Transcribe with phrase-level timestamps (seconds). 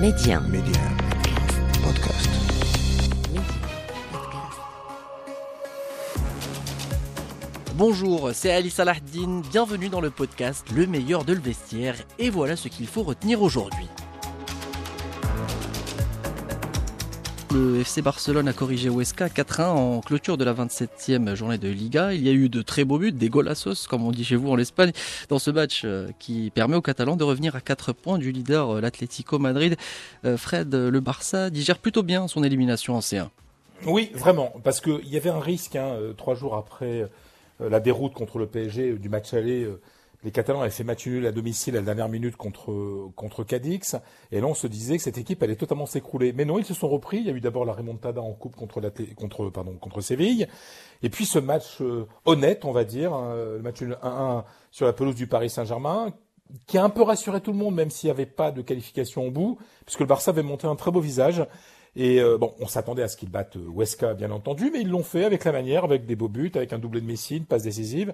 [0.00, 0.40] Média.
[0.40, 0.78] Média.
[1.82, 2.28] Podcast.
[7.76, 12.56] Bonjour, c'est Ali Salahdine, bienvenue dans le podcast Le meilleur de le vestiaire et voilà
[12.56, 13.88] ce qu'il faut retenir aujourd'hui.
[17.56, 22.12] Le FC Barcelone a corrigé Huesca 4-1 en clôture de la 27e journée de Liga.
[22.12, 24.50] Il y a eu de très beaux buts, des golazos, comme on dit chez vous
[24.50, 24.92] en Espagne,
[25.30, 28.76] dans ce match euh, qui permet aux Catalans de revenir à 4 points du leader,
[28.76, 29.76] euh, l'Atlético Madrid.
[30.26, 33.28] Euh, Fred, le Barça digère plutôt bien son élimination en C1.
[33.86, 37.08] Oui, vraiment, parce qu'il y avait un risque, hein, trois jours après
[37.58, 39.66] la déroute contre le PSG du match aller
[40.26, 43.94] les Catalans avaient fait match nul à domicile à la dernière minute contre, contre Cadix.
[44.32, 46.32] Et là, on se disait que cette équipe allait totalement s'écrouler.
[46.32, 47.18] Mais non, ils se sont repris.
[47.18, 48.82] Il y a eu d'abord la remontada en coupe contre,
[49.14, 50.48] contre, pardon, contre Séville.
[51.04, 54.92] Et puis ce match euh, honnête, on va dire, hein, le match 1-1 sur la
[54.92, 56.12] pelouse du Paris Saint-Germain,
[56.66, 59.28] qui a un peu rassuré tout le monde, même s'il n'y avait pas de qualification
[59.28, 61.46] au bout, puisque le Barça avait monté un très beau visage.
[61.94, 65.04] Et euh, bon, on s'attendait à ce qu'ils battent Huesca, bien entendu, mais ils l'ont
[65.04, 67.62] fait avec la manière, avec des beaux buts, avec un doublé de Messi, une passe
[67.62, 68.12] décisive.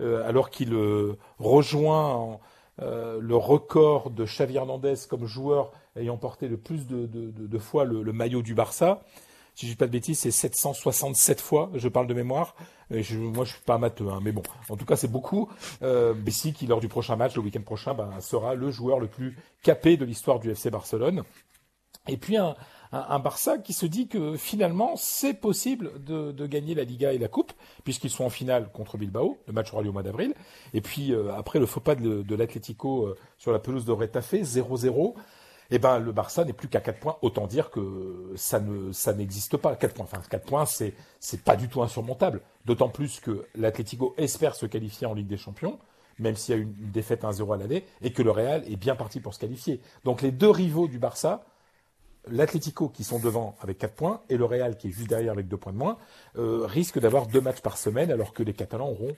[0.00, 2.38] Euh, alors qu'il euh, rejoint
[2.80, 8.12] euh, le record de Xavi Hernandez comme joueur ayant porté le plus de, fois le,
[8.12, 9.02] maillot du Barça.
[9.54, 12.54] Si je dis pas de bêtises, c'est 767 fois, je parle de mémoire.
[12.90, 15.50] Et je, moi, je suis pas amateur, hein, mais bon, en tout cas, c'est beaucoup.
[15.82, 19.36] Euh, qui lors du prochain match, le week-end prochain, ben, sera le joueur le plus
[19.62, 21.22] capé de l'histoire du FC Barcelone.
[22.08, 22.56] Et puis un,
[22.90, 27.18] un, Barça qui se dit que finalement c'est possible de, de, gagner la Liga et
[27.18, 27.52] la Coupe
[27.84, 29.38] puisqu'ils sont en finale contre Bilbao.
[29.46, 30.34] Le match aura lieu au mois d'avril.
[30.74, 33.92] Et puis euh, après le faux pas de, de l'Atlético euh, sur la pelouse de
[33.92, 35.14] Retafe, 0-0.
[35.70, 37.16] Eh ben le Barça n'est plus qu'à 4 points.
[37.22, 39.76] Autant dire que ça ne ça n'existe pas.
[39.76, 40.04] 4 points.
[40.04, 42.40] Enfin 4 points c'est c'est pas du tout insurmontable.
[42.66, 45.78] D'autant plus que l'Atlético espère se qualifier en Ligue des Champions
[46.18, 48.94] même s'il y a une défaite 1-0 à l'aller, et que le Real est bien
[48.94, 49.80] parti pour se qualifier.
[50.04, 51.42] Donc les deux rivaux du Barça
[52.28, 55.48] l'Atlético qui sont devant avec 4 points et le Real qui est juste derrière avec
[55.48, 55.98] 2 points de moins
[56.38, 59.16] euh, risquent d'avoir deux matchs par semaine alors que les Catalans auront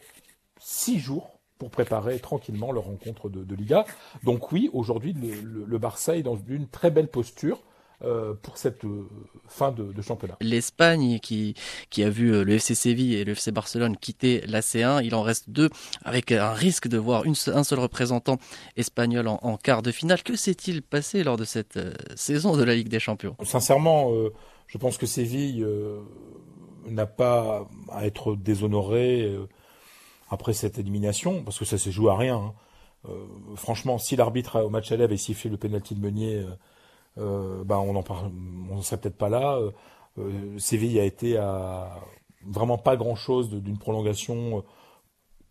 [0.61, 3.85] 6 jours pour préparer tranquillement leur rencontre de, Liga.
[4.25, 7.63] Donc oui, aujourd'hui le, Barça est dans une très belle posture.
[8.03, 9.09] Euh, pour cette euh,
[9.47, 10.37] fin de, championnat.
[10.41, 11.55] L'Espagne qui,
[11.91, 15.15] qui a vu euh, le FC Séville et le FC Barcelone quitter la C1, il
[15.15, 15.71] en reste deux
[16.03, 18.39] avec un risque de voir une, un seul représentant
[18.77, 20.25] espagnol en, quart de finale.
[20.25, 21.79] Que s'est-il passé lors de cette
[22.17, 23.37] saison de la Ligue des Champions?
[23.45, 24.11] Sincèrement,
[24.67, 25.65] je pense que Séville
[26.87, 29.33] n'a pas à être déshonoré
[30.31, 32.53] après cette élimination, parce que ça s'est joué à rien.
[33.07, 33.13] Hein.
[33.55, 36.45] franchement, si l'arbitre au match aller avait sifflé le pénalty de Meunier
[37.17, 38.31] bah, on en parle,
[38.71, 39.57] on serait peut-être pas là.
[39.57, 39.71] Euh,
[40.19, 42.01] euh, Séville a été à
[42.47, 44.65] vraiment pas grand-chose d'une prolongation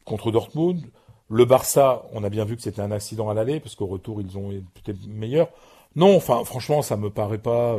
[0.05, 0.81] contre Dortmund.
[1.29, 4.21] Le Barça, on a bien vu que c'était un accident à l'aller, parce qu'au retour,
[4.21, 4.99] ils ont peut-être.
[5.95, 7.77] Non, enfin, franchement, ça me paraît pas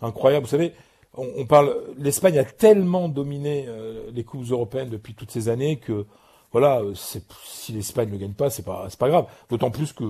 [0.00, 0.44] incroyable.
[0.44, 0.72] Vous savez,
[1.14, 3.66] on, parle, l'Espagne a tellement dominé
[4.12, 6.06] les coupes européennes depuis toutes ces années que
[6.54, 9.26] voilà, si l'Espagne ne gagne pas, c'est pas pas grave.
[9.50, 10.04] D'autant plus que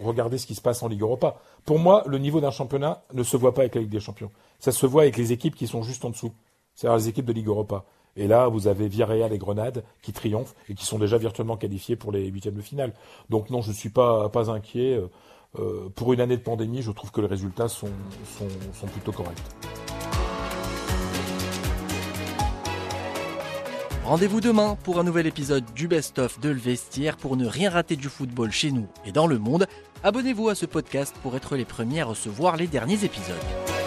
[0.00, 1.40] regardez ce qui se passe en Ligue Europa.
[1.64, 4.30] Pour moi, le niveau d'un championnat ne se voit pas avec la Ligue des Champions.
[4.60, 6.30] Ça se voit avec les équipes qui sont juste en dessous.
[6.76, 7.84] C'est-à-dire les équipes de Ligue Europa.
[8.14, 11.96] Et là, vous avez Villarreal et Grenade qui triomphent et qui sont déjà virtuellement qualifiés
[11.96, 12.92] pour les huitièmes de finale.
[13.28, 14.94] Donc non, je ne suis pas inquiet.
[14.94, 15.08] Euh,
[15.58, 17.90] euh, pour une année de pandémie, je trouve que les résultats sont
[18.92, 19.42] plutôt corrects.
[24.10, 27.94] Rendez-vous demain pour un nouvel épisode du Best-of de Le Vestiaire pour ne rien rater
[27.94, 29.68] du football chez nous et dans le monde.
[30.02, 33.79] Abonnez-vous à ce podcast pour être les premiers à recevoir les derniers épisodes.